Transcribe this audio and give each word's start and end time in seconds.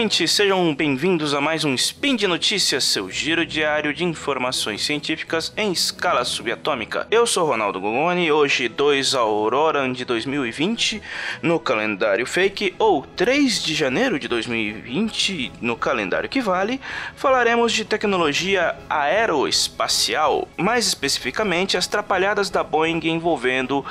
ouvintes, 0.00 0.32
sejam 0.32 0.74
bem-vindos 0.74 1.34
a 1.34 1.42
mais 1.42 1.62
um 1.62 1.74
Spin 1.74 2.16
de 2.16 2.26
Notícias, 2.26 2.84
seu 2.84 3.10
giro 3.10 3.44
diário 3.44 3.92
de 3.92 4.02
informações 4.02 4.82
científicas 4.82 5.52
em 5.58 5.72
escala 5.72 6.24
subatômica. 6.24 7.06
Eu 7.10 7.26
sou 7.26 7.46
Ronaldo 7.46 7.78
Gongoni, 7.78 8.32
hoje 8.32 8.66
2 8.66 9.14
Aurora 9.14 9.86
de 9.92 10.06
2020 10.06 11.02
no 11.42 11.60
calendário 11.60 12.24
fake, 12.24 12.74
ou 12.78 13.04
3 13.04 13.62
de 13.62 13.74
janeiro 13.74 14.18
de 14.18 14.26
2020 14.26 15.52
no 15.60 15.76
calendário 15.76 16.30
que 16.30 16.40
vale, 16.40 16.80
falaremos 17.14 17.70
de 17.70 17.84
tecnologia 17.84 18.74
aeroespacial, 18.88 20.48
mais 20.56 20.86
especificamente 20.86 21.76
as 21.76 21.86
trapalhadas 21.86 22.48
da 22.48 22.64
Boeing 22.64 23.00
envolvendo 23.04 23.84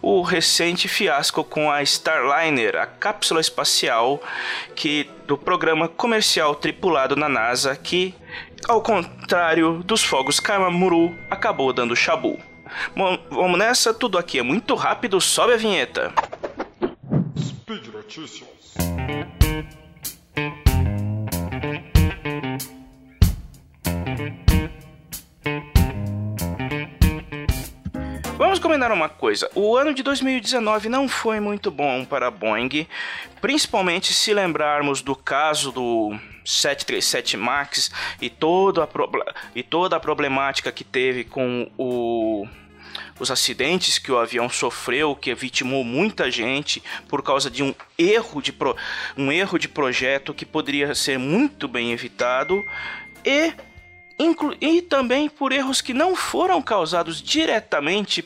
o 0.00 0.22
recente 0.22 0.86
fiasco 0.86 1.42
com 1.42 1.72
a 1.72 1.82
Starliner, 1.82 2.76
a 2.76 2.86
cápsula 2.86 3.40
espacial 3.40 4.22
que 4.76 5.10
do 5.26 5.36
programa 5.36 5.88
comercial 5.88 6.54
tripulado 6.54 7.16
na 7.16 7.28
NASA 7.28 7.74
que, 7.76 8.14
ao 8.68 8.80
contrário 8.80 9.82
dos 9.84 10.02
fogos 10.02 10.38
Kamamuru, 10.38 11.14
acabou 11.30 11.72
dando 11.72 11.96
chabu. 11.96 12.38
Bom, 12.96 13.18
vamos 13.30 13.58
nessa, 13.58 13.92
tudo 13.92 14.18
aqui 14.18 14.38
é 14.38 14.42
muito 14.42 14.74
rápido, 14.74 15.20
sobe 15.20 15.54
a 15.54 15.56
vinheta. 15.56 16.12
Speed 17.38 17.86
Notícias. 17.88 18.74
Combinar 28.76 28.92
uma 28.92 29.08
coisa: 29.08 29.50
o 29.54 29.74
ano 29.76 29.94
de 29.94 30.02
2019 30.02 30.88
não 30.88 31.08
foi 31.08 31.40
muito 31.40 31.70
bom 31.70 32.04
para 32.04 32.28
a 32.28 32.30
Boeing, 32.30 32.86
principalmente 33.40 34.12
se 34.12 34.34
lembrarmos 34.34 35.00
do 35.00 35.16
caso 35.16 35.72
do 35.72 36.14
737 36.44 37.36
Max 37.38 37.90
e 38.20 38.28
toda 38.28 38.84
a, 38.84 38.88
e 39.54 39.62
toda 39.62 39.96
a 39.96 40.00
problemática 40.00 40.70
que 40.70 40.84
teve 40.84 41.24
com 41.24 41.70
o 41.78 42.46
os 43.18 43.30
acidentes 43.30 43.98
que 43.98 44.12
o 44.12 44.18
avião 44.18 44.46
sofreu, 44.48 45.16
que 45.16 45.34
vitimou 45.34 45.82
muita 45.82 46.30
gente 46.30 46.82
por 47.08 47.22
causa 47.22 47.50
de 47.50 47.62
um 47.62 47.74
erro 47.96 48.42
de, 48.42 48.52
pro, 48.52 48.76
um 49.16 49.32
erro 49.32 49.58
de 49.58 49.68
projeto 49.68 50.34
que 50.34 50.44
poderia 50.44 50.94
ser 50.94 51.18
muito 51.18 51.66
bem 51.66 51.92
evitado 51.92 52.62
e 53.24 53.54
e 54.60 54.80
também 54.80 55.28
por 55.28 55.52
erros 55.52 55.80
que 55.80 55.92
não 55.92 56.16
foram 56.16 56.62
causados 56.62 57.20
diretamente 57.20 58.24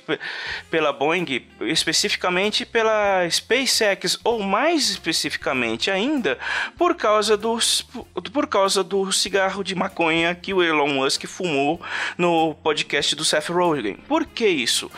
pela 0.71 0.93
Boeing, 0.93 1.45
especificamente 1.63 2.65
pela 2.65 3.29
SpaceX, 3.29 4.19
ou 4.23 4.41
mais 4.41 4.89
especificamente 4.89 5.91
ainda, 5.91 6.39
por 6.79 6.95
causa, 6.95 7.37
dos, 7.37 7.83
por 8.33 8.47
causa 8.47 8.85
do 8.85 9.11
cigarro 9.11 9.65
de 9.65 9.75
maconha 9.75 10.35
que 10.35 10.55
o 10.55 10.63
Elon 10.63 10.89
Musk 10.89 11.27
fumou 11.27 11.81
no 12.17 12.55
podcast 12.55 13.17
do 13.17 13.25
Seth 13.25 13.49
Rogen. 13.49 13.97
Por 14.07 14.25
que 14.25 14.47
isso? 14.47 14.91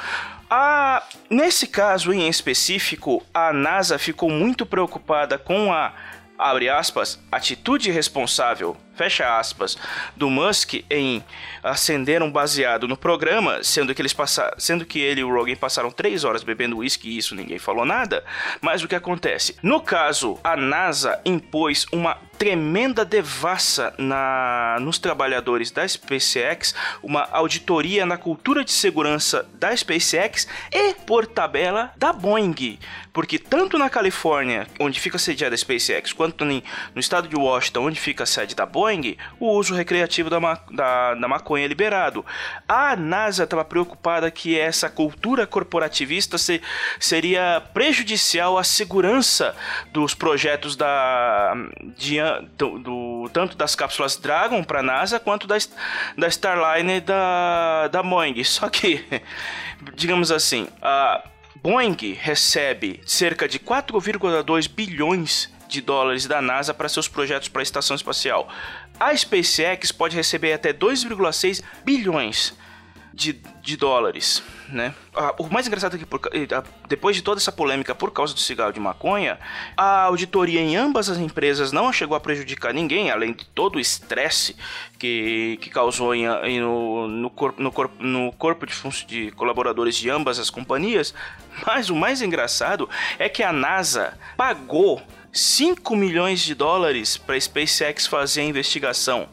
Nesse 1.31 1.67
caso 1.67 2.13
em 2.13 2.29
específico, 2.29 3.25
a 3.33 3.55
NASA 3.55 3.99
ficou 3.99 4.29
muito 4.29 4.67
preocupada 4.67 5.39
com 5.39 5.73
a 5.73 5.95
abre 6.39 6.69
aspas, 6.69 7.21
atitude 7.31 7.91
responsável 7.91 8.77
fecha 9.03 9.37
aspas, 9.37 9.77
do 10.17 10.31
Musk 10.31 10.75
em 10.89 11.25
acender 11.61 12.23
um 12.23 12.31
baseado 12.31 12.87
no 12.87 12.97
programa, 12.97 13.65
sendo 13.65 13.93
que 13.93 14.01
eles 14.01 14.13
passaram, 14.13 14.55
sendo 14.59 14.87
que 14.87 15.01
ele 15.01 15.23
e 15.23 15.25
o 15.25 15.33
Rogan 15.33 15.57
passaram 15.57 15.91
três 15.91 16.23
horas 16.23 16.45
bebendo 16.45 16.79
uísque 16.79 17.09
e 17.09 17.19
isso 17.19 17.35
ninguém 17.35 17.59
falou 17.59 17.85
nada. 17.85 18.25
Mas 18.61 18.83
o 18.83 18.89
que 18.89 18.95
acontece? 18.95 19.57
No 19.61 19.81
caso, 19.81 20.39
a 20.45 20.57
NASA 20.57 21.21
impôs 21.25 21.85
uma 21.93 22.17
tremenda 22.43 23.05
devassa 23.05 23.95
na, 23.99 24.77
nos 24.81 24.99
trabalhadores 24.99 25.71
da 25.71 25.87
SpaceX, 25.87 26.75
uma 27.01 27.29
auditoria 27.31 28.05
na 28.05 28.17
cultura 28.17 28.65
de 28.65 28.73
segurança 28.73 29.49
da 29.55 29.77
SpaceX 29.77 30.49
e, 30.73 30.95
por 31.07 31.25
tabela, 31.25 31.93
da 31.97 32.13
Boeing. 32.13 32.81
Porque 33.13 33.39
tanto 33.39 33.79
na 33.79 33.89
Califórnia, 33.89 34.67
onde 34.81 34.99
fica 34.99 35.19
sediada 35.19 35.55
a 35.55 35.59
SpaceX, 35.59 36.13
quanto 36.13 36.45
no 36.45 36.61
estado 36.97 37.29
de 37.29 37.37
Washington, 37.37 37.87
onde 37.87 38.01
fica 38.01 38.25
a 38.25 38.27
sede 38.27 38.57
da 38.57 38.67
Boeing, 38.67 38.92
Boeing, 38.93 39.17
o 39.41 39.53
uso 39.53 39.75
recreativo 39.75 40.29
da, 40.29 40.39
ma 40.39 40.59
da, 40.71 41.15
da 41.15 41.29
maconha 41.29 41.65
é 41.65 41.69
liberado. 41.69 42.25
A 42.69 42.95
NASA 42.95 43.45
estava 43.45 43.65
preocupada 43.65 44.31
que 44.31 44.59
essa 44.59 44.89
cultura 44.89 45.47
corporativista 45.47 46.37
se, 46.37 46.61
seria 47.01 47.63
prejudicial 47.73 48.59
à 48.59 48.65
segurança 48.65 49.55
dos 49.93 50.15
projetos 50.15 50.77
da, 50.77 51.55
de, 51.97 52.19
do, 52.57 52.79
do 52.79 53.31
tanto 53.33 53.57
das 53.57 53.75
cápsulas 53.75 54.17
Dragon 54.17 54.63
para 54.63 54.81
a 54.81 54.83
NASA 54.83 55.19
quanto 55.19 55.47
da, 55.47 55.57
da 56.17 56.29
Starliner 56.29 57.01
da, 57.01 57.89
da 57.89 58.03
Boeing. 58.03 58.43
Só 58.45 58.69
que, 58.69 59.05
digamos 59.97 60.31
assim, 60.31 60.69
a 60.81 61.23
Boeing 61.63 61.97
recebe 62.21 63.01
cerca 63.07 63.47
de 63.47 63.61
4,2 63.61 64.69
bilhões 64.69 65.49
de 65.69 65.81
dólares 65.81 66.27
da 66.27 66.43
NASA 66.43 66.75
para 66.75 66.89
seus 66.89 67.07
projetos 67.07 67.49
para 67.49 67.63
a 67.63 67.63
estação 67.63 67.95
espacial. 67.95 68.49
A 68.99 69.17
SpaceX 69.17 69.93
pode 69.93 70.17
receber 70.17 70.53
até 70.53 70.73
2,6 70.73 71.63
bilhões 71.85 72.53
de, 73.13 73.39
de 73.61 73.77
dólares, 73.77 74.43
né? 74.69 74.95
Ah, 75.15 75.35
o 75.39 75.49
mais 75.49 75.67
engraçado 75.67 75.97
é 75.97 75.99
que 75.99 76.07
por, 76.07 76.21
ah, 76.25 76.65
depois 76.89 77.15
de 77.15 77.23
toda 77.23 77.39
essa 77.39 77.53
polêmica 77.53 77.95
por 77.95 78.11
causa 78.11 78.33
do 78.33 78.41
cigarro 78.41 78.73
de 78.73 78.81
maconha, 78.81 79.39
a 79.77 80.05
auditoria 80.05 80.61
em 80.61 80.77
ambas 80.77 81.11
as 81.11 81.19
empresas 81.19 81.73
não 81.73 81.93
chegou 81.93 82.17
a 82.17 82.21
prejudicar 82.21 82.73
ninguém, 82.73 83.11
além 83.11 83.33
de 83.33 83.45
todo 83.45 83.77
o 83.77 83.81
estresse 83.81 84.57
que, 84.99 85.59
que 85.61 85.69
causou 85.69 86.15
em, 86.15 86.25
em, 86.45 86.61
no, 86.61 87.07
no, 87.07 87.31
corpo, 87.31 87.63
no, 87.63 87.71
corpo, 87.71 88.03
no 88.03 88.33
corpo 88.33 88.67
de, 88.67 89.07
de 89.07 89.31
colaboradores 89.33 89.97
de 89.97 90.09
ambas 90.09 90.39
as 90.39 90.49
companhias. 90.49 91.15
Mas 91.67 91.91
o 91.91 91.95
mais 91.95 92.23
engraçado 92.23 92.89
é 93.19 93.29
que 93.29 93.43
a 93.43 93.53
NASA 93.53 94.19
pagou 94.37 95.03
5 95.33 95.95
milhões 95.97 96.41
de 96.41 96.55
dólares 96.55 97.17
para 97.17 97.37
a 97.37 97.41
SpaceX 97.41 98.07
fazer 98.07 98.41
a 98.41 98.45
investigação. 98.45 99.29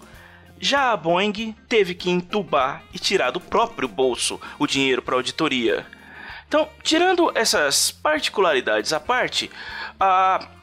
Já 0.59 0.91
a 0.91 0.97
Boeing 0.97 1.55
teve 1.67 1.95
que 1.95 2.09
entubar 2.09 2.83
e 2.93 2.99
tirar 2.99 3.31
do 3.31 3.39
próprio 3.39 3.87
bolso 3.87 4.39
o 4.57 4.67
dinheiro 4.67 5.01
para 5.01 5.15
auditoria. 5.15 5.85
Então, 6.49 6.67
tirando 6.81 7.31
essas 7.35 7.91
particularidades 7.91 8.91
à 8.91 8.99
parte, 8.99 9.51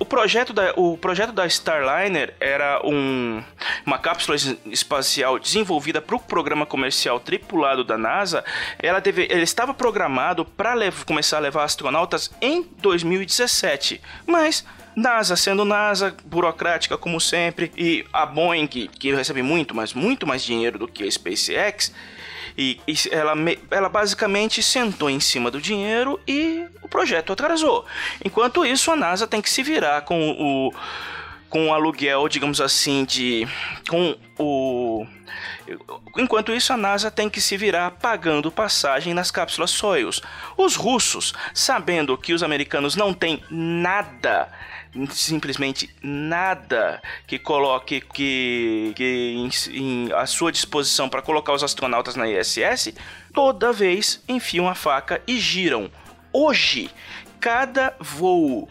o, 0.00 0.04
projeto 0.04 0.52
da, 0.52 0.72
o 0.74 0.98
projeto 0.98 1.32
da 1.32 1.46
Starliner 1.46 2.34
era 2.40 2.80
um, 2.84 3.40
uma 3.86 3.96
cápsula 3.96 4.36
espacial 4.66 5.38
desenvolvida 5.38 6.02
para 6.02 6.16
o 6.16 6.20
programa 6.20 6.66
comercial 6.66 7.20
tripulado 7.20 7.84
da 7.84 7.96
NASA. 7.96 8.44
Ela 8.80 9.00
deve, 9.00 9.28
ele 9.30 9.44
estava 9.44 9.72
programado 9.72 10.44
para 10.44 10.74
começar 11.06 11.36
a 11.36 11.40
levar 11.40 11.62
astronautas 11.62 12.32
em 12.40 12.64
2017, 12.78 14.00
mas 14.26 14.64
NASA 14.96 15.36
sendo 15.36 15.62
NASA, 15.62 16.16
burocrática 16.24 16.96
como 16.96 17.20
sempre, 17.20 17.70
e 17.76 18.06
a 18.10 18.24
Boeing, 18.24 18.66
que 18.66 19.12
recebe 19.12 19.42
muito, 19.42 19.74
mas 19.74 19.92
muito 19.92 20.26
mais 20.26 20.42
dinheiro 20.42 20.78
do 20.78 20.88
que 20.88 21.04
a 21.04 21.10
SpaceX, 21.10 21.92
e, 22.56 22.80
e 22.88 22.94
ela, 23.10 23.34
ela 23.70 23.88
basicamente 23.90 24.62
sentou 24.62 25.10
em 25.10 25.20
cima 25.20 25.50
do 25.50 25.60
dinheiro 25.60 26.18
e 26.26 26.64
o 26.82 26.88
projeto 26.88 27.34
atrasou. 27.34 27.84
Enquanto 28.24 28.64
isso, 28.64 28.90
a 28.90 28.96
NASA 28.96 29.26
tem 29.26 29.42
que 29.42 29.50
se 29.50 29.62
virar 29.62 30.00
com 30.02 30.30
o 30.30 30.72
com 31.48 31.68
o 31.68 31.72
aluguel, 31.72 32.28
digamos 32.28 32.60
assim, 32.60 33.04
de 33.04 33.46
com 33.88 34.16
o 34.36 35.06
Enquanto 36.16 36.52
isso, 36.52 36.72
a 36.72 36.76
NASA 36.76 37.10
tem 37.10 37.28
que 37.28 37.40
se 37.40 37.56
virar 37.56 37.90
pagando 37.92 38.50
passagem 38.50 39.12
nas 39.12 39.30
cápsulas 39.30 39.70
Soyuz. 39.70 40.20
Os 40.56 40.76
russos, 40.76 41.34
sabendo 41.52 42.16
que 42.16 42.32
os 42.32 42.42
americanos 42.42 42.96
não 42.96 43.12
têm 43.12 43.42
nada 43.50 44.48
simplesmente 45.10 45.94
nada 46.02 47.02
que 47.26 47.38
coloque 47.38 48.00
que, 48.00 48.92
que 48.96 49.34
em, 49.36 49.50
em 49.76 50.12
a 50.12 50.26
sua 50.26 50.50
disposição 50.50 51.08
para 51.08 51.20
colocar 51.20 51.52
os 51.52 51.62
astronautas 51.62 52.16
na 52.16 52.28
ISS, 52.28 52.94
toda 53.34 53.72
vez 53.72 54.22
enfiam 54.28 54.68
a 54.68 54.74
faca 54.74 55.20
e 55.26 55.38
giram. 55.38 55.90
Hoje, 56.32 56.90
cada 57.40 57.94
voo 58.00 58.68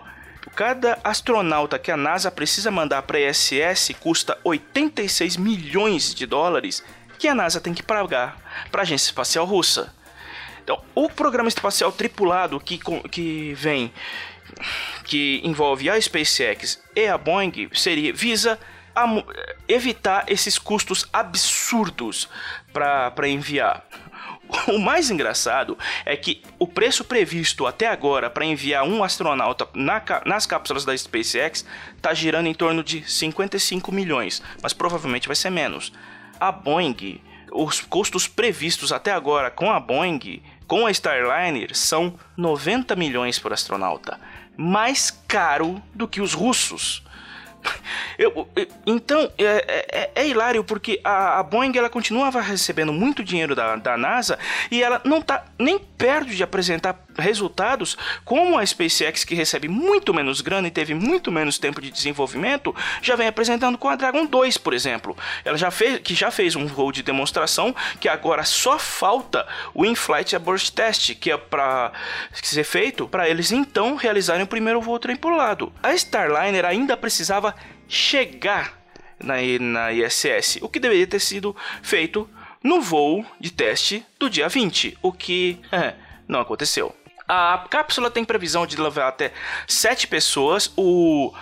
Cada 0.53 0.99
astronauta 1.03 1.79
que 1.79 1.91
a 1.91 1.97
NASA 1.97 2.29
precisa 2.29 2.69
mandar 2.69 3.01
para 3.03 3.17
a 3.17 3.29
ISS 3.29 3.91
custa 3.99 4.37
86 4.43 5.37
milhões 5.37 6.13
de 6.13 6.25
dólares 6.25 6.83
que 7.17 7.27
a 7.27 7.35
NASA 7.35 7.59
tem 7.59 7.73
que 7.73 7.83
pagar 7.83 8.37
para 8.71 8.81
a 8.81 8.83
Agência 8.83 9.07
Espacial 9.07 9.45
Russa. 9.45 9.93
Então, 10.63 10.81
o 10.93 11.09
programa 11.09 11.49
espacial 11.49 11.91
tripulado 11.91 12.59
que, 12.59 12.79
que 13.09 13.53
vem 13.53 13.93
que 15.03 15.41
envolve 15.43 15.89
a 15.89 15.99
SpaceX 15.99 16.81
e 16.95 17.07
a 17.07 17.17
Boeing 17.17 17.69
seria 17.73 18.13
visa 18.13 18.59
evitar 19.67 20.23
esses 20.27 20.57
custos 20.57 21.05
absurdos 21.11 22.29
para 22.71 23.27
enviar. 23.27 23.85
O 24.67 24.79
mais 24.79 25.09
engraçado 25.09 25.77
é 26.05 26.15
que 26.15 26.41
o 26.57 26.67
preço 26.67 27.03
previsto 27.03 27.65
até 27.65 27.87
agora 27.87 28.29
para 28.29 28.45
enviar 28.45 28.83
um 28.83 29.03
astronauta 29.03 29.67
na, 29.73 30.01
nas 30.25 30.45
cápsulas 30.45 30.85
da 30.85 30.97
SpaceX 30.97 31.65
está 31.95 32.13
girando 32.13 32.47
em 32.47 32.53
torno 32.53 32.83
de 32.83 33.09
55 33.09 33.91
milhões, 33.91 34.41
mas 34.61 34.73
provavelmente 34.73 35.27
vai 35.27 35.35
ser 35.35 35.49
menos. 35.49 35.91
A 36.39 36.51
Boeing, 36.51 37.21
os 37.51 37.81
custos 37.81 38.27
previstos 38.27 38.91
até 38.91 39.11
agora 39.11 39.49
com 39.49 39.71
a 39.71 39.79
Boeing, 39.79 40.41
com 40.67 40.85
a 40.85 40.91
Starliner, 40.91 41.75
são 41.75 42.17
90 42.35 42.95
milhões 42.95 43.39
por 43.39 43.53
astronauta, 43.53 44.19
mais 44.57 45.11
caro 45.27 45.81
do 45.93 46.07
que 46.07 46.21
os 46.21 46.33
russos. 46.33 47.03
Eu, 48.17 48.47
eu, 48.55 48.67
então, 48.85 49.29
é, 49.37 49.43
é, 49.43 49.85
é, 49.91 50.11
é, 50.15 50.27
hilário 50.27 50.63
porque 50.63 50.99
a, 51.03 51.39
a, 51.39 51.43
Boeing 51.43 51.77
ela 51.77 51.89
continuava 51.89 52.39
recebendo 52.39 52.93
muito 52.93 53.23
dinheiro 53.23 53.55
da, 53.55 53.75
da 53.75 53.97
NASA 53.97 54.39
e 54.71 54.81
ela 54.81 55.01
não 55.03 55.19
está 55.19 55.43
nem 55.59 55.77
perto 55.77 56.29
de 56.29 56.41
apresentar 56.41 56.97
resultados 57.17 57.97
como 58.23 58.57
a 58.57 58.65
SpaceX, 58.65 59.23
que 59.23 59.35
recebe 59.35 59.67
muito 59.67 60.13
menos 60.13 60.41
grana 60.41 60.67
e 60.67 60.71
teve 60.71 60.93
muito 60.93 61.31
menos 61.31 61.57
tempo 61.57 61.81
de 61.81 61.89
desenvolvimento, 61.89 62.75
já 63.01 63.15
vem 63.15 63.27
apresentando 63.27 63.77
com 63.77 63.87
a 63.87 63.95
Dragon 63.95 64.25
2, 64.25 64.57
por 64.57 64.73
exemplo. 64.73 65.17
Ela 65.43 65.57
já 65.57 65.71
fez, 65.71 65.99
que 65.99 66.13
já 66.13 66.31
fez 66.31 66.55
um 66.55 66.65
voo 66.65 66.91
de 66.91 67.03
demonstração 67.03 67.75
que 67.99 68.09
agora 68.09 68.43
só 68.43 68.77
falta 68.77 69.47
o 69.73 69.85
In-Flight 69.85 70.35
Abort 70.35 70.69
Test, 70.71 71.15
que 71.15 71.31
é 71.31 71.37
para 71.37 71.91
ser 72.33 72.63
feito 72.63 73.07
para 73.07 73.29
eles 73.29 73.51
então 73.51 73.95
realizarem 73.95 74.43
o 74.43 74.47
primeiro 74.47 74.81
voo 74.81 74.99
tripulado. 74.99 75.71
A 75.81 75.93
Starliner 75.93 76.65
ainda 76.65 76.97
precisava 76.97 77.54
chegar 77.87 78.79
na, 79.19 79.35
na 79.59 79.91
ISS, 79.91 80.59
o 80.61 80.69
que 80.69 80.79
deveria 80.79 81.07
ter 81.07 81.19
sido 81.19 81.55
feito 81.81 82.29
no 82.63 82.81
voo 82.81 83.25
de 83.39 83.51
teste 83.51 84.05
do 84.19 84.29
dia 84.29 84.49
20, 84.49 84.97
o 85.01 85.11
que 85.11 85.59
é, 85.71 85.93
não 86.27 86.39
aconteceu. 86.39 86.95
A 87.27 87.65
cápsula 87.69 88.11
tem 88.11 88.23
previsão 88.23 88.67
de 88.67 88.79
levar 88.79 89.07
até 89.07 89.31
7 89.67 90.07
pessoas. 90.07 90.71
O 90.77 91.33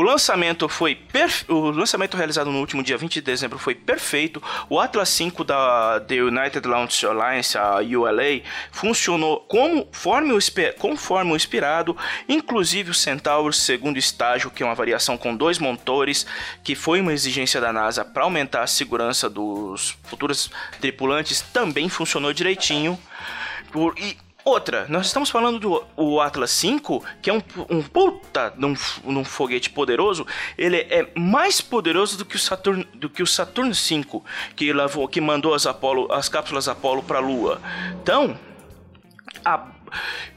o 0.00 0.02
lançamento 0.02 0.66
foi 0.66 0.94
perfe... 0.94 1.44
o 1.52 1.70
lançamento 1.70 2.16
realizado 2.16 2.50
no 2.50 2.58
último 2.58 2.82
dia 2.82 2.96
20 2.96 3.12
de 3.12 3.20
dezembro 3.20 3.58
foi 3.58 3.74
perfeito. 3.74 4.42
O 4.66 4.80
Atlas 4.80 5.10
5 5.10 5.44
da 5.44 6.00
The 6.00 6.22
United 6.22 6.66
Launch 6.66 7.04
Alliance, 7.04 7.58
a 7.58 7.80
ULA, 7.80 8.40
funcionou 8.72 9.40
conforme 9.40 10.32
o, 10.32 10.38
conforme 10.78 11.32
o 11.32 11.36
inspirado, 11.36 11.94
inclusive 12.26 12.92
o 12.92 12.94
Centaur 12.94 13.52
segundo 13.52 13.98
estágio, 13.98 14.50
que 14.50 14.62
é 14.62 14.66
uma 14.66 14.74
variação 14.74 15.18
com 15.18 15.36
dois 15.36 15.58
motores, 15.58 16.26
que 16.64 16.74
foi 16.74 17.02
uma 17.02 17.12
exigência 17.12 17.60
da 17.60 17.70
NASA 17.70 18.02
para 18.02 18.22
aumentar 18.22 18.62
a 18.62 18.66
segurança 18.66 19.28
dos 19.28 19.98
futuros 20.04 20.50
tripulantes, 20.80 21.42
também 21.42 21.90
funcionou 21.90 22.32
direitinho. 22.32 22.98
Por... 23.70 23.94
E 23.98 24.16
Outra, 24.44 24.86
nós 24.88 25.06
estamos 25.06 25.28
falando 25.28 25.58
do 25.58 25.84
o 25.96 26.20
Atlas 26.20 26.50
5, 26.52 27.04
que 27.20 27.28
é 27.30 27.32
um, 27.32 27.42
um 27.68 27.82
puta 27.82 28.52
num, 28.56 28.74
num 29.04 29.24
foguete 29.24 29.70
poderoso. 29.70 30.26
Ele 30.56 30.78
é 30.78 31.08
mais 31.14 31.60
poderoso 31.60 32.16
do 32.16 32.24
que 32.24 32.36
o 32.36 32.38
Saturn, 32.38 32.86
do 32.94 33.10
que 33.10 33.22
o 33.22 33.26
Saturn 33.26 33.74
5, 33.74 34.24
que 34.56 34.72
levou, 34.72 35.06
que 35.08 35.20
mandou 35.20 35.54
as 35.54 35.66
Apollo, 35.66 36.10
as 36.12 36.28
cápsulas 36.28 36.68
Apollo 36.68 37.02
para 37.02 37.18
a 37.18 37.20
Lua. 37.20 37.60
Então, 38.02 38.38
a, 39.44 39.66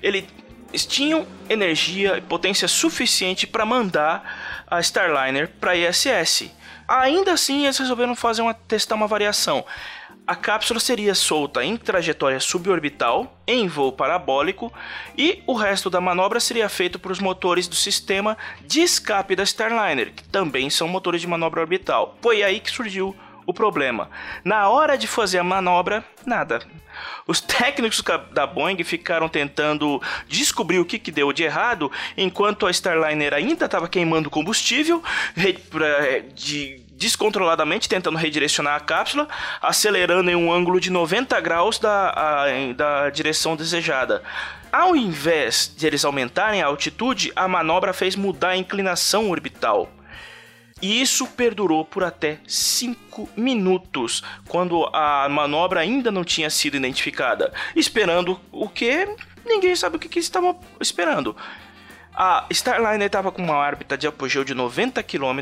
ele 0.01 0.27
eles 0.73 0.87
tinham 0.87 1.27
energia 1.47 2.17
e 2.17 2.21
potência 2.21 2.67
suficiente 2.67 3.45
para 3.45 3.63
mandar 3.63 4.65
a 4.65 4.79
Starliner 4.79 5.47
para 5.59 5.75
ISS. 5.75 6.49
Ainda 7.01 7.33
assim, 7.33 7.63
eles 7.63 7.77
resolveram 7.77 8.15
fazer 8.15 8.41
uma 8.41 8.53
testar 8.53 8.95
uma 8.95 9.07
variação 9.07 9.65
a 10.25 10.35
cápsula 10.35 10.79
seria 10.79 11.13
solta 11.13 11.63
em 11.65 11.75
trajetória 11.75 12.39
suborbital, 12.39 13.37
em 13.45 13.67
voo 13.67 13.91
parabólico, 13.91 14.71
e 15.17 15.43
o 15.45 15.53
resto 15.53 15.89
da 15.89 15.99
manobra 15.99 16.39
seria 16.39 16.69
feito 16.69 16.97
por 16.97 17.11
os 17.11 17.19
motores 17.19 17.67
do 17.67 17.75
sistema 17.75 18.37
de 18.65 18.81
escape 18.81 19.35
da 19.35 19.43
Starliner, 19.43 20.13
que 20.13 20.23
também 20.23 20.69
são 20.69 20.87
motores 20.87 21.19
de 21.19 21.27
manobra 21.27 21.59
orbital. 21.59 22.17
Foi 22.21 22.41
aí 22.41 22.61
que 22.61 22.71
surgiu 22.71 23.13
o 23.45 23.53
problema. 23.53 24.09
Na 24.45 24.69
hora 24.69 24.97
de 24.97 25.07
fazer 25.07 25.39
a 25.39 25.43
manobra, 25.43 26.05
nada. 26.25 26.61
Os 27.27 27.41
técnicos 27.41 28.01
da 28.31 28.47
Boeing 28.47 28.81
ficaram 28.83 29.27
tentando 29.27 30.01
descobrir 30.27 30.79
o 30.79 30.85
que, 30.85 30.99
que 30.99 31.11
deu 31.11 31.33
de 31.33 31.43
errado, 31.43 31.91
enquanto 32.15 32.65
a 32.65 32.71
Starliner 32.71 33.33
ainda 33.33 33.65
estava 33.65 33.89
queimando 33.89 34.29
combustível 34.29 35.03
de 36.33 36.82
descontroladamente 37.03 37.89
tentando 37.89 38.17
redirecionar 38.17 38.75
a 38.75 38.79
cápsula, 38.79 39.27
acelerando 39.61 40.31
em 40.31 40.35
um 40.35 40.51
ângulo 40.51 40.79
de 40.79 40.89
90 40.89 41.39
graus 41.41 41.77
da, 41.77 42.09
a, 42.09 42.73
da 42.73 43.09
direção 43.09 43.57
desejada. 43.57 44.23
Ao 44.71 44.95
invés 44.95 45.71
de 45.75 45.85
eles 45.85 46.05
aumentarem 46.05 46.61
a 46.61 46.67
altitude, 46.67 47.31
a 47.35 47.45
manobra 47.45 47.91
fez 47.91 48.15
mudar 48.15 48.49
a 48.49 48.57
inclinação 48.57 49.29
orbital. 49.29 49.91
E 50.81 51.01
isso 51.01 51.27
perdurou 51.27 51.83
por 51.83 52.05
até 52.05 52.39
5 52.47 53.29
minutos, 53.35 54.23
quando 54.47 54.89
a 54.93 55.27
manobra 55.29 55.81
ainda 55.81 56.09
não 56.09 56.23
tinha 56.23 56.49
sido 56.49 56.77
identificada, 56.77 57.53
esperando 57.75 58.39
o 58.49 58.69
que 58.69 59.07
ninguém 59.45 59.75
sabe 59.75 59.97
o 59.97 59.99
que, 59.99 60.09
que 60.09 60.19
estavam 60.19 60.57
esperando. 60.79 61.35
A 62.15 62.45
Starliner 62.51 63.07
estava 63.07 63.31
com 63.31 63.41
uma 63.41 63.55
órbita 63.55 63.97
de 63.97 64.05
apogeu 64.05 64.43
de 64.43 64.53
90 64.53 65.01
km 65.01 65.39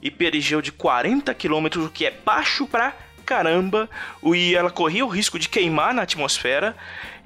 e 0.00 0.10
perigeu 0.10 0.62
de 0.62 0.70
40 0.70 1.34
km, 1.34 1.84
o 1.84 1.90
que 1.90 2.06
é 2.06 2.12
baixo 2.24 2.66
pra 2.66 2.94
caramba, 3.24 3.88
e 4.22 4.54
ela 4.54 4.70
corria 4.70 5.04
o 5.04 5.08
risco 5.08 5.38
de 5.38 5.48
queimar 5.48 5.92
na 5.92 6.02
atmosfera. 6.02 6.76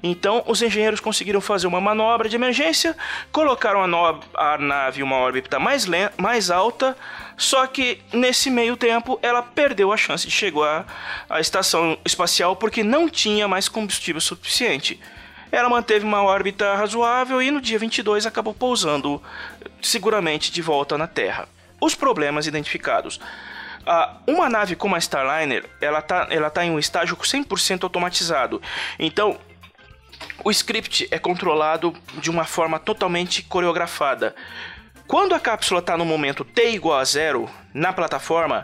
Então, 0.01 0.41
os 0.47 0.61
engenheiros 0.61 1.01
conseguiram 1.01 1.41
fazer 1.41 1.67
uma 1.67 1.81
manobra 1.81 2.29
de 2.29 2.35
emergência, 2.35 2.95
colocaram 3.31 3.83
a, 3.83 4.19
a 4.33 4.57
nave 4.57 5.01
em 5.01 5.03
uma 5.03 5.17
órbita 5.17 5.59
mais, 5.59 5.85
mais 6.17 6.49
alta, 6.49 6.95
só 7.37 7.67
que 7.67 8.01
nesse 8.13 8.49
meio 8.49 8.77
tempo 8.77 9.19
ela 9.21 9.43
perdeu 9.43 9.91
a 9.91 9.97
chance 9.97 10.25
de 10.25 10.31
chegar 10.31 10.85
à 11.29 11.39
estação 11.39 11.97
espacial 12.05 12.55
porque 12.55 12.81
não 12.81 13.09
tinha 13.09 13.47
mais 13.47 13.67
combustível 13.67 14.21
suficiente. 14.21 14.99
Ela 15.51 15.69
manteve 15.69 16.05
uma 16.05 16.23
órbita 16.23 16.75
razoável 16.75 17.41
e 17.41 17.49
no 17.51 17.59
dia 17.61 17.79
22 17.79 18.25
acabou 18.25 18.53
pousando 18.53 19.21
seguramente 19.81 20.51
de 20.51 20.61
volta 20.61 20.97
na 20.97 21.07
Terra. 21.07 21.47
Os 21.81 21.95
problemas 21.95 22.45
identificados. 22.45 23.19
Uma 24.27 24.49
nave 24.49 24.75
como 24.75 24.95
a 24.95 24.99
Starliner, 24.99 25.67
ela 25.81 25.99
está 25.99 26.27
ela 26.29 26.49
tá 26.49 26.63
em 26.63 26.69
um 26.69 26.77
estágio 26.77 27.15
100% 27.15 27.83
automatizado. 27.83 28.61
Então, 28.99 29.39
o 30.43 30.51
script 30.51 31.07
é 31.09 31.17
controlado 31.17 31.93
de 32.21 32.29
uma 32.29 32.45
forma 32.45 32.79
totalmente 32.79 33.41
coreografada. 33.41 34.35
Quando 35.09 35.33
a 35.33 35.39
cápsula 35.39 35.79
está 35.79 35.97
no 35.97 36.05
momento 36.05 36.45
t 36.45 36.69
igual 36.69 36.99
a 36.99 37.03
zero 37.03 37.49
na 37.73 37.91
plataforma, 37.91 38.63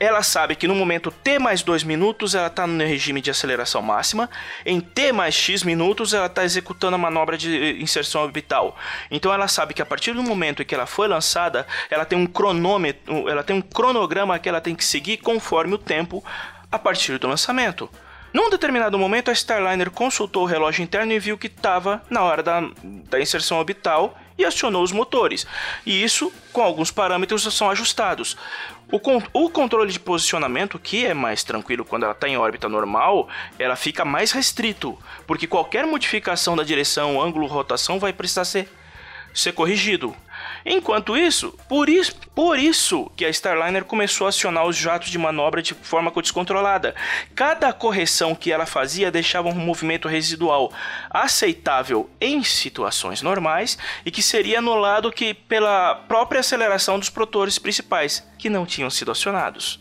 ela 0.00 0.24
sabe 0.24 0.56
que 0.56 0.66
no 0.66 0.74
momento 0.74 1.12
t 1.12 1.38
mais 1.38 1.62
2 1.62 1.84
minutos 1.84 2.34
ela 2.34 2.48
está 2.48 2.66
no 2.66 2.82
regime 2.82 3.20
de 3.20 3.30
aceleração 3.30 3.80
máxima, 3.80 4.28
em 4.66 4.80
t 4.80 5.12
mais 5.12 5.36
x 5.36 5.62
minutos 5.62 6.12
ela 6.12 6.26
está 6.26 6.42
executando 6.42 6.96
a 6.96 6.98
manobra 6.98 7.38
de 7.38 7.80
inserção 7.80 8.22
orbital. 8.22 8.76
Então 9.08 9.32
ela 9.32 9.46
sabe 9.46 9.72
que 9.72 9.80
a 9.80 9.86
partir 9.86 10.14
do 10.14 10.22
momento 10.24 10.62
em 10.62 10.64
que 10.64 10.74
ela 10.74 10.84
foi 10.84 11.06
lançada, 11.06 11.64
ela 11.88 12.04
tem 12.04 12.18
um 12.18 12.26
cronômetro, 12.26 13.28
ela 13.28 13.44
tem 13.44 13.54
um 13.54 13.62
cronograma 13.62 14.36
que 14.40 14.48
ela 14.48 14.60
tem 14.60 14.74
que 14.74 14.84
seguir 14.84 15.18
conforme 15.18 15.74
o 15.74 15.78
tempo 15.78 16.24
a 16.72 16.78
partir 16.78 17.18
do 17.18 17.28
lançamento. 17.28 17.88
Num 18.32 18.50
determinado 18.50 18.98
momento, 18.98 19.30
a 19.30 19.32
Starliner 19.32 19.92
consultou 19.92 20.42
o 20.42 20.46
relógio 20.46 20.82
interno 20.82 21.12
e 21.12 21.20
viu 21.20 21.38
que 21.38 21.46
estava 21.46 22.02
na 22.10 22.20
hora 22.24 22.42
da, 22.42 22.68
da 22.82 23.20
inserção 23.20 23.58
orbital 23.58 24.18
e 24.36 24.44
acionou 24.44 24.82
os 24.82 24.92
motores. 24.92 25.46
E 25.86 26.02
isso, 26.02 26.32
com 26.52 26.62
alguns 26.62 26.90
parâmetros, 26.90 27.42
são 27.54 27.70
ajustados. 27.70 28.36
O, 28.90 29.00
con 29.00 29.22
o 29.32 29.48
controle 29.48 29.92
de 29.92 30.00
posicionamento, 30.00 30.78
que 30.78 31.06
é 31.06 31.14
mais 31.14 31.42
tranquilo 31.42 31.84
quando 31.84 32.04
ela 32.04 32.12
está 32.12 32.28
em 32.28 32.36
órbita 32.36 32.68
normal, 32.68 33.28
ela 33.58 33.76
fica 33.76 34.04
mais 34.04 34.32
restrito, 34.32 34.98
porque 35.26 35.46
qualquer 35.46 35.86
modificação 35.86 36.56
da 36.56 36.62
direção, 36.62 37.20
ângulo, 37.20 37.46
rotação 37.46 37.98
vai 37.98 38.12
precisar 38.12 38.44
ser, 38.44 38.68
ser 39.32 39.52
corrigido. 39.52 40.14
Enquanto 40.66 41.16
isso, 41.16 41.52
por 41.68 41.90
isso, 41.90 42.16
por 42.34 42.58
isso 42.58 43.10
que 43.16 43.24
a 43.24 43.28
Starliner 43.28 43.84
começou 43.84 44.26
a 44.26 44.30
acionar 44.30 44.66
os 44.66 44.76
jatos 44.76 45.10
de 45.10 45.18
manobra 45.18 45.60
de 45.60 45.74
forma 45.74 46.10
descontrolada. 46.10 46.94
Cada 47.34 47.72
correção 47.72 48.34
que 48.34 48.50
ela 48.50 48.64
fazia 48.64 49.10
deixava 49.10 49.48
um 49.48 49.54
movimento 49.54 50.08
residual 50.08 50.72
aceitável 51.10 52.08
em 52.18 52.42
situações 52.42 53.20
normais 53.20 53.76
e 54.06 54.10
que 54.10 54.22
seria 54.22 54.58
anulado 54.58 55.12
que 55.12 55.34
pela 55.34 55.94
própria 55.94 56.40
aceleração 56.40 56.98
dos 56.98 57.10
protores 57.10 57.58
principais, 57.58 58.26
que 58.38 58.48
não 58.48 58.64
tinham 58.64 58.88
sido 58.88 59.10
acionados. 59.10 59.78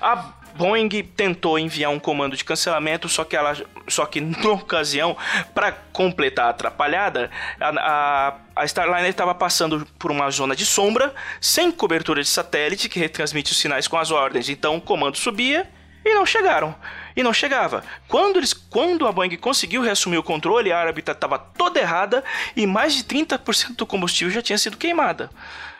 A 0.00 0.34
Boeing 0.56 0.88
tentou 1.16 1.58
enviar 1.58 1.90
um 1.90 1.98
comando 1.98 2.36
de 2.36 2.44
cancelamento, 2.44 3.08
só 3.08 3.24
que 3.24 3.36
ela, 3.36 3.56
só 3.86 4.06
que 4.06 4.20
na 4.20 4.50
ocasião, 4.50 5.16
para 5.54 5.72
completar 5.92 6.46
a 6.46 6.50
atrapalhada, 6.50 7.30
a, 7.60 7.68
a, 7.68 8.34
a 8.56 8.64
Starliner 8.64 9.10
estava 9.10 9.34
passando 9.34 9.86
por 9.98 10.10
uma 10.10 10.30
zona 10.30 10.56
de 10.56 10.64
sombra, 10.64 11.14
sem 11.40 11.70
cobertura 11.70 12.22
de 12.22 12.28
satélite 12.28 12.88
que 12.88 12.98
retransmite 12.98 13.52
os 13.52 13.58
sinais 13.58 13.86
com 13.86 13.96
as 13.96 14.10
ordens. 14.10 14.48
Então 14.48 14.76
o 14.76 14.80
comando 14.80 15.16
subia 15.16 15.68
e 16.04 16.14
não 16.14 16.24
chegaram. 16.24 16.74
E 17.16 17.22
não 17.22 17.32
chegava. 17.32 17.82
Quando, 18.08 18.38
eles, 18.38 18.52
quando 18.52 19.06
a 19.06 19.12
Boeing 19.12 19.36
conseguiu 19.36 19.82
reassumir 19.82 20.18
o 20.18 20.22
controle, 20.22 20.72
a 20.72 20.78
órbita 20.78 21.12
estava 21.12 21.38
toda 21.38 21.80
errada 21.80 22.22
e 22.54 22.66
mais 22.66 22.94
de 22.94 23.04
30% 23.04 23.76
do 23.76 23.86
combustível 23.86 24.32
já 24.32 24.42
tinha 24.42 24.58
sido 24.58 24.76
queimada. 24.76 25.30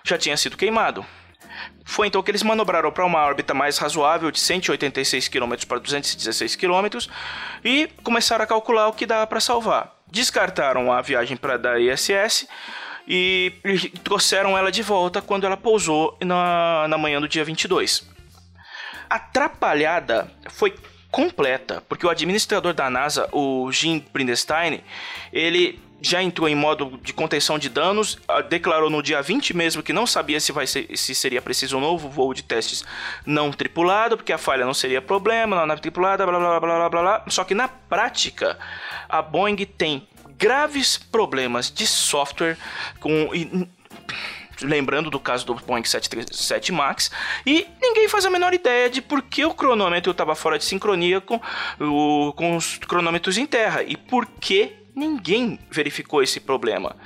Já 0.02 0.18
tinha 0.18 0.36
sido 0.36 0.56
queimado. 0.56 1.04
Foi 1.84 2.06
então 2.08 2.22
que 2.22 2.30
eles 2.30 2.42
manobraram 2.42 2.90
para 2.90 3.04
uma 3.04 3.24
órbita 3.24 3.54
mais 3.54 3.78
razoável 3.78 4.30
de 4.30 4.40
186 4.40 5.28
km 5.28 5.54
para 5.68 5.78
216 5.78 6.56
km 6.56 6.98
e 7.64 7.88
começaram 8.02 8.44
a 8.44 8.46
calcular 8.46 8.88
o 8.88 8.92
que 8.92 9.06
dava 9.06 9.26
para 9.26 9.40
salvar. 9.40 9.94
Descartaram 10.08 10.92
a 10.92 11.00
viagem 11.00 11.36
para 11.36 11.56
da 11.56 11.78
ISS 11.78 12.48
e 13.06 13.52
trouxeram 14.02 14.58
ela 14.58 14.72
de 14.72 14.82
volta 14.82 15.22
quando 15.22 15.44
ela 15.44 15.56
pousou 15.56 16.16
na, 16.20 16.88
na 16.88 16.98
manhã 16.98 17.20
do 17.20 17.28
dia 17.28 17.44
22. 17.44 18.08
Atrapalhada 19.08 20.30
foi 20.50 20.74
completa, 21.10 21.82
porque 21.88 22.04
o 22.04 22.10
administrador 22.10 22.74
da 22.74 22.90
NASA, 22.90 23.28
o 23.32 23.70
Jim 23.70 24.04
Brindestein, 24.12 24.82
ele 25.32 25.80
já 26.00 26.22
entrou 26.22 26.48
em 26.48 26.54
modo 26.54 26.98
de 27.02 27.12
contenção 27.12 27.58
de 27.58 27.68
danos, 27.68 28.18
ah, 28.28 28.40
declarou 28.40 28.90
no 28.90 29.02
dia 29.02 29.22
20 29.22 29.56
mesmo 29.56 29.82
que 29.82 29.92
não 29.92 30.06
sabia 30.06 30.38
se, 30.38 30.52
vai 30.52 30.66
ser, 30.66 30.88
se 30.96 31.14
seria 31.14 31.40
preciso 31.40 31.78
um 31.78 31.80
novo 31.80 32.08
voo 32.08 32.34
de 32.34 32.42
testes 32.42 32.84
não 33.24 33.50
tripulado, 33.50 34.16
porque 34.16 34.32
a 34.32 34.38
falha 34.38 34.64
não 34.64 34.74
seria 34.74 35.00
problema 35.00 35.56
na 35.56 35.66
nave 35.66 35.80
tripulada, 35.80 36.26
blá 36.26 36.38
blá 36.38 36.60
blá 36.60 36.78
blá 36.78 36.88
blá 36.88 37.02
blá. 37.02 37.24
Só 37.28 37.44
que 37.44 37.54
na 37.54 37.68
prática, 37.68 38.58
a 39.08 39.22
Boeing 39.22 39.56
tem 39.64 40.06
graves 40.38 40.98
problemas 40.98 41.70
de 41.70 41.86
software 41.86 42.58
com 43.00 43.30
lembrando 44.62 45.10
do 45.10 45.20
caso 45.20 45.44
do 45.44 45.54
Boeing 45.54 45.84
737 45.84 46.72
MAX, 46.72 47.10
e 47.44 47.66
ninguém 47.80 48.08
faz 48.08 48.24
a 48.24 48.30
menor 48.30 48.54
ideia 48.54 48.88
de 48.88 49.02
por 49.02 49.20
que 49.22 49.44
o 49.44 49.52
cronômetro 49.52 50.12
estava 50.12 50.34
fora 50.34 50.58
de 50.58 50.64
sincronia 50.64 51.20
com, 51.20 51.38
o, 51.78 52.32
com 52.32 52.56
os 52.56 52.78
cronômetros 52.78 53.36
em 53.36 53.44
terra 53.44 53.82
e 53.82 53.96
por 53.96 54.24
que 54.24 54.72
ninguém 54.96 55.60
verificou 55.70 56.22
esse 56.22 56.40
problema. 56.40 56.96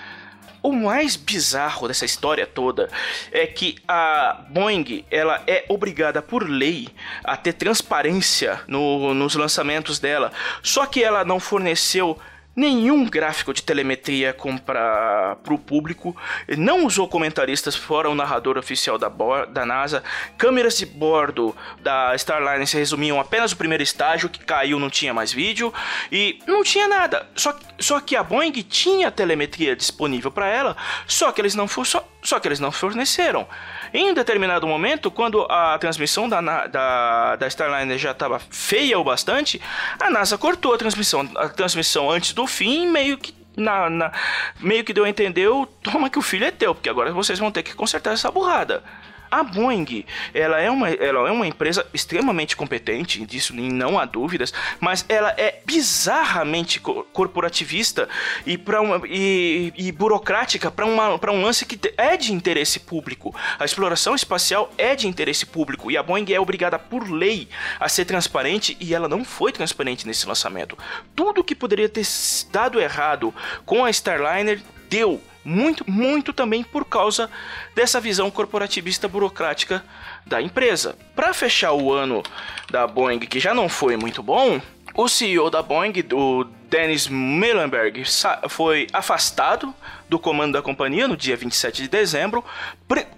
O 0.63 0.73
mais 0.73 1.17
bizarro 1.17 1.89
dessa 1.89 2.05
história 2.05 2.47
toda 2.47 2.89
é 3.33 3.47
que 3.47 3.77
a 3.89 4.45
Boeing 4.51 5.05
ela 5.11 5.43
é 5.47 5.65
obrigada 5.69 6.21
por 6.23 6.49
lei 6.49 6.89
a 7.25 7.37
ter 7.37 7.55
transparência 7.55 8.61
no, 8.69 9.15
nos 9.15 9.35
lançamentos 9.35 9.99
dela, 9.99 10.31
só 10.63 10.85
que 10.85 11.03
ela 11.03 11.25
não 11.25 11.41
forneceu 11.41 12.19
nenhum 12.55 13.05
gráfico 13.05 13.55
de 13.55 13.63
telemetria 13.63 14.37
para 14.65 15.37
o 15.49 15.59
público, 15.59 16.17
não 16.59 16.85
usou 16.85 17.09
comentaristas 17.09 17.77
fora 17.77 18.11
o 18.11 18.15
narrador 18.15 18.59
oficial 18.59 18.99
da, 18.99 19.09
da 19.47 19.65
NASA, 19.65 20.03
câmeras 20.37 20.77
de 20.77 20.87
bordo 20.87 21.55
da 21.81 22.15
Starliner 22.17 22.67
se 22.67 22.77
resumiam 22.77 23.21
apenas 23.21 23.53
o 23.53 23.57
primeiro 23.57 23.83
estágio, 23.83 24.29
que 24.29 24.45
caiu, 24.45 24.79
não 24.79 24.91
tinha 24.91 25.15
mais 25.15 25.33
vídeo, 25.33 25.73
e 26.11 26.39
não 26.47 26.63
tinha 26.63 26.89
nada. 26.89 27.27
Só, 27.35 27.57
só 27.79 28.01
que 28.01 28.17
a 28.17 28.23
Boeing 28.23 28.53
tinha 28.63 29.11
telemetria 29.11 29.77
disponível 29.77 30.31
para 30.31 30.47
ela, 30.47 30.77
só 31.07 31.33
que 31.33 31.41
eles 31.41 31.55
não 31.55 31.69
só, 31.69 32.07
só 32.23 32.39
que 32.39 32.49
eles 32.49 32.61
não 32.61 32.73
forneceram. 32.73 33.47
Em 33.93 34.11
um 34.11 34.15
determinado 34.15 34.67
momento, 34.67 35.11
quando 35.11 35.47
a 35.51 35.79
transmissão 35.79 36.29
da, 36.29 36.41
da, 36.67 37.37
da 37.37 37.47
Starliner 37.47 37.99
já 37.99 38.13
estava 38.13 38.39
feia 38.39 38.99
o 38.99 39.05
bastante, 39.05 39.61
a 39.99 40.11
NASA 40.11 40.37
cortou 40.37 40.75
a 40.75 40.79
transmissão, 40.79 41.29
a 41.37 41.49
transmissão 41.49 42.11
antes 42.11 42.33
do 42.33 42.40
fim, 42.47 42.87
meio 42.87 43.19
que 43.19 43.35
na, 43.57 43.91
na, 43.91 44.13
meio 44.61 44.85
que 44.85 44.93
deu 44.93 45.05
a 45.05 45.09
entender, 45.09 45.49
toma 45.83 46.11
que 46.11 46.19
o 46.19 46.23
filho 46.23 46.45
é 46.45 46.51
teu, 46.51 46.75
porque 46.75 46.89
agora 46.89 47.13
vocês 47.13 47.39
vão 47.39 47.51
ter 47.51 47.63
que 47.63 47.75
consertar 47.75 48.13
essa 48.13 48.31
burrada. 48.31 48.83
A 49.31 49.43
Boeing, 49.43 50.05
ela 50.35 50.61
é 50.61 50.71
uma, 50.71 50.91
ela 50.91 51.29
é 51.29 51.33
uma 51.33 51.47
empresa 51.47 51.87
extremamente 51.95 52.57
competente, 52.57 53.25
disso 53.25 53.55
não 53.55 53.99
há 53.99 54.05
dúvidas, 54.05 54.53
mas 54.81 55.05
ela 55.09 55.31
é 55.37 55.61
bizarramente 55.65 56.81
corporativista 56.81 58.09
e, 58.45 58.61
uma, 58.81 59.01
e, 59.07 59.73
e 59.77 59.93
burocrática 59.93 60.71
para 60.71 61.33
um 61.33 61.43
lance 61.43 61.65
que 61.65 61.79
é 61.97 62.17
de 62.17 62.33
interesse 62.33 62.81
público. 62.81 63.35
A 63.59 63.65
exploração 63.65 64.15
espacial 64.15 64.73
é 64.77 64.97
de 64.97 65.07
interesse 65.07 65.47
público 65.47 65.91
e 65.91 65.97
a 65.97 66.03
Boeing 66.03 66.33
é 66.33 66.41
obrigada 66.41 66.79
por 66.79 67.09
lei 67.09 67.49
a 67.79 67.89
ser 67.89 68.05
transparente 68.05 68.77
e 68.81 68.95
ela 68.95 69.09
não 69.09 69.25
foi 69.25 69.53
transparente 69.53 70.07
nesse 70.07 70.27
lançamento. 70.27 70.77
Tudo 71.15 71.45
que 71.45 71.55
poderia 71.55 71.89
ter 71.89 72.07
dado 72.51 72.81
errado 72.81 73.35
com 73.65 73.85
a 73.85 73.91
Starliner 73.91 74.61
deu 74.89 75.21
muito, 75.45 75.89
muito 75.91 76.33
também 76.33 76.63
por 76.63 76.85
causa 76.85 77.31
dessa 77.75 78.01
visão 78.01 78.31
corporativista 78.31 79.09
burocrática 79.09 79.85
da 80.27 80.41
empresa. 80.41 80.97
Para 81.15 81.33
fechar 81.33 81.73
o 81.73 81.93
ano 81.93 82.23
da 82.71 82.87
Boeing, 82.87 83.21
que 83.21 83.41
já 83.41 83.55
não 83.55 83.69
foi 83.69 83.97
muito 83.97 84.23
bom, 84.23 84.61
o 84.95 85.09
CEO 85.09 85.51
da 85.51 85.63
Boeing, 85.63 85.93
o 86.13 86.45
Dennis 86.69 87.09
Muilenberg, 87.09 88.03
foi 88.49 88.87
afastado 88.93 89.75
do 90.09 90.19
comando 90.19 90.53
da 90.55 90.63
companhia 90.63 91.09
no 91.09 91.17
dia 91.17 91.37
27 91.37 91.83
de 91.83 91.89
dezembro, 91.89 92.45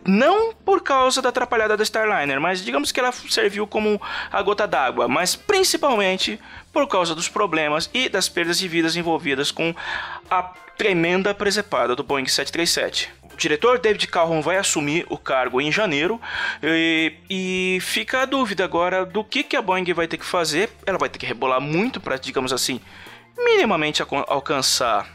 não 0.05 0.55
por 0.55 0.83
causa 0.83 1.21
da 1.23 1.31
atrapalhada 1.31 1.77
da 1.77 1.83
Starliner, 1.83 2.41
mas 2.41 2.65
digamos 2.65 2.93
que 2.93 3.01
ela 3.01 3.13
serviu 3.13 3.67
como 3.67 4.01
a 4.31 4.43
gota 4.43 4.67
d'água, 4.67 5.09
mas 5.09 5.35
principalmente 5.35 6.39
por 6.73 6.87
causa 6.87 7.15
dos 7.15 7.29
problemas 7.29 7.91
e 7.93 8.09
das 8.09 8.29
perdas 8.29 8.59
de 8.59 8.69
vidas 8.69 8.97
envolvidas 8.97 9.51
com 9.51 9.75
a 10.31 10.53
tremenda 10.83 11.33
presepada 11.33 11.95
do 11.95 12.03
Boeing 12.03 12.27
737. 12.27 13.09
O 13.33 13.37
diretor 13.37 13.79
David 13.79 14.05
Calhoun 14.09 14.41
vai 14.41 14.57
assumir 14.57 15.07
o 15.09 15.17
cargo 15.17 15.61
em 15.61 15.71
janeiro 15.71 16.21
e, 16.61 17.13
e, 17.31 17.79
fica 17.81 18.23
a 18.23 18.25
dúvida 18.25 18.65
agora 18.65 19.07
do 19.07 19.23
que, 19.23 19.45
que 19.45 19.55
a 19.55 19.63
Boeing 19.63 19.93
vai 19.93 20.09
ter 20.09 20.17
que 20.17 20.25
fazer. 20.25 20.71
Ela 20.85 20.99
vai 20.99 21.09
ter 21.09 21.21
que 21.21 21.25
rebolar 21.25 21.61
muito 21.61 22.01
para, 22.01 22.17
digamos 22.17 22.53
assim, 22.53 22.81
minimamente 23.39 24.03
alcançar 24.27 25.07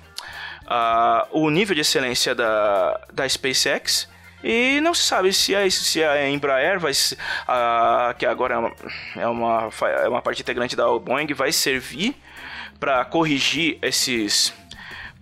uh, 0.64 1.28
o 1.38 1.50
nível 1.50 1.76
de 1.76 1.82
excelência 1.82 2.34
da, 2.34 3.02
da 3.12 3.28
SpaceX. 3.28 4.08
E 4.42 4.80
não 4.80 4.94
se 4.94 5.04
sabe 5.04 5.34
se 5.34 5.54
a, 5.54 5.70
se 5.70 6.02
a 6.02 6.30
Embraer, 6.30 6.80
vai, 6.80 6.94
uh, 6.94 8.18
que 8.18 8.26
agora 8.26 8.54
é 8.54 8.58
uma, 8.58 8.72
é, 9.18 9.28
uma, 9.28 9.70
é 10.06 10.08
uma 10.08 10.22
parte 10.22 10.42
integrante 10.42 10.78
da 10.78 10.88
Boeing, 10.98 11.34
vai 11.34 11.52
servir 11.52 12.16
para 12.80 13.04
corrigir 13.04 13.78
esses 13.82 14.54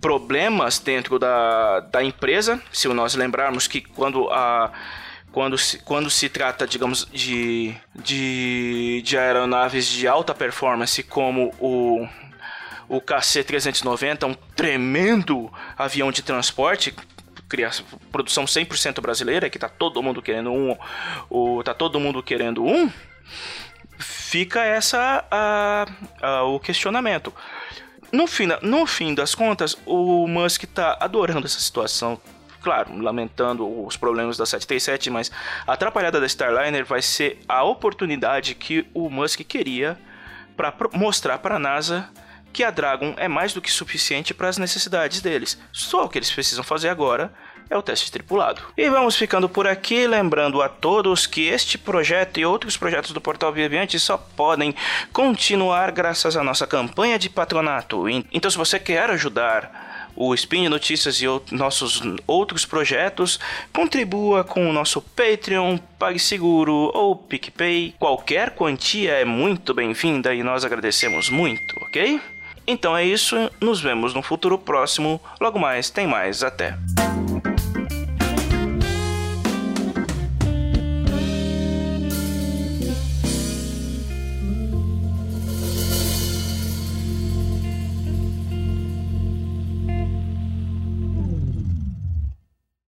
problemas 0.06 0.78
dentro 0.78 1.18
da, 1.18 1.80
da 1.80 2.00
empresa. 2.00 2.62
Se 2.70 2.86
nós 2.86 3.16
lembrarmos 3.16 3.66
que 3.66 3.80
quando 3.80 4.30
a 4.30 4.70
quando 5.32 5.58
se, 5.58 5.78
quando 5.80 6.08
se 6.08 6.28
trata, 6.28 6.64
digamos, 6.64 7.08
de, 7.12 7.74
de, 7.92 9.02
de 9.04 9.18
aeronaves 9.18 9.86
de 9.88 10.06
alta 10.06 10.32
performance 10.32 11.02
como 11.02 11.52
o, 11.58 12.06
o 12.88 13.00
KC-390, 13.00 14.28
um 14.28 14.34
tremendo 14.54 15.52
avião 15.76 16.12
de 16.12 16.22
transporte, 16.22 16.94
criação, 17.48 17.84
produção 18.12 18.44
100% 18.44 19.00
brasileira, 19.00 19.50
que 19.50 19.58
tá 19.58 19.68
todo 19.68 20.00
mundo 20.00 20.22
querendo 20.22 20.52
um, 20.52 20.76
o, 21.28 21.64
tá 21.64 21.74
todo 21.74 21.98
mundo 21.98 22.22
querendo 22.22 22.64
um, 22.64 22.90
fica 23.98 24.64
essa 24.64 25.24
a, 25.28 25.86
a, 26.22 26.42
o 26.44 26.60
questionamento. 26.60 27.34
No 28.12 28.26
fim, 28.26 28.46
no 28.62 28.86
fim 28.86 29.14
das 29.14 29.34
contas, 29.34 29.76
o 29.84 30.26
Musk 30.26 30.64
está 30.64 30.96
adorando 31.00 31.46
essa 31.46 31.60
situação. 31.60 32.20
Claro, 32.62 32.98
lamentando 32.98 33.86
os 33.86 33.96
problemas 33.96 34.36
da 34.36 34.44
737, 34.44 35.10
mas 35.10 35.30
a 35.66 35.74
atrapalhada 35.74 36.20
da 36.20 36.26
Starliner 36.26 36.84
vai 36.84 37.00
ser 37.00 37.38
a 37.48 37.62
oportunidade 37.62 38.54
que 38.54 38.86
o 38.92 39.08
Musk 39.08 39.40
queria 39.42 39.96
para 40.56 40.74
mostrar 40.94 41.38
para 41.38 41.56
a 41.56 41.58
NASA 41.58 42.08
que 42.52 42.64
a 42.64 42.70
Dragon 42.70 43.14
é 43.16 43.28
mais 43.28 43.52
do 43.52 43.60
que 43.60 43.70
suficiente 43.70 44.32
para 44.32 44.48
as 44.48 44.58
necessidades 44.58 45.20
deles. 45.20 45.58
Só 45.72 46.04
o 46.04 46.08
que 46.08 46.18
eles 46.18 46.30
precisam 46.30 46.64
fazer 46.64 46.88
agora 46.88 47.32
é 47.68 47.76
o 47.76 47.82
teste 47.82 48.10
tripulado. 48.10 48.62
E 48.76 48.88
vamos 48.88 49.16
ficando 49.16 49.48
por 49.48 49.66
aqui, 49.66 50.06
lembrando 50.06 50.62
a 50.62 50.68
todos 50.68 51.26
que 51.26 51.48
este 51.48 51.76
projeto 51.76 52.38
e 52.38 52.46
outros 52.46 52.76
projetos 52.76 53.10
do 53.10 53.20
Portal 53.20 53.52
Viviante 53.52 53.98
só 53.98 54.16
podem 54.16 54.74
continuar 55.12 55.90
graças 55.90 56.36
à 56.36 56.44
nossa 56.44 56.66
campanha 56.66 57.18
de 57.18 57.28
patronato. 57.28 58.08
Então, 58.32 58.50
se 58.50 58.56
você 58.56 58.78
quer 58.78 59.10
ajudar 59.10 60.12
o 60.14 60.32
Spin 60.34 60.68
Notícias 60.68 61.20
e 61.20 61.26
nossos 61.50 62.00
outros 62.26 62.64
projetos, 62.64 63.38
contribua 63.72 64.42
com 64.44 64.68
o 64.68 64.72
nosso 64.72 65.02
Patreon, 65.02 65.76
PagSeguro 65.98 66.90
ou 66.94 67.14
PicPay. 67.14 67.94
Qualquer 67.98 68.50
quantia 68.50 69.12
é 69.12 69.24
muito 69.24 69.74
bem-vinda 69.74 70.34
e 70.34 70.42
nós 70.42 70.64
agradecemos 70.64 71.28
muito, 71.28 71.74
ok? 71.82 72.20
Então 72.66 72.96
é 72.96 73.04
isso, 73.04 73.50
nos 73.60 73.80
vemos 73.80 74.12
no 74.12 74.22
futuro 74.22 74.58
próximo. 74.58 75.20
Logo 75.40 75.58
mais, 75.58 75.88
tem 75.90 76.06
mais, 76.06 76.42
até. 76.42 76.76